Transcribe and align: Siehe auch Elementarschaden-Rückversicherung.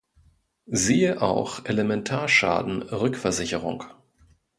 Siehe 0.65 1.21
auch 1.21 1.61
Elementarschaden-Rückversicherung. 1.65 3.83